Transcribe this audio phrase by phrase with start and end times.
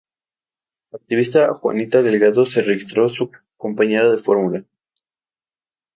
[0.91, 4.65] La activista Juanita Delgado se registró su compañera de fórmula.